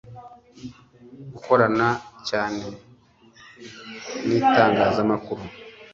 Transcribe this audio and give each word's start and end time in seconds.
gukorana 1.33 1.87
cyane 2.29 2.63
n’itangazamakuru 4.25 5.43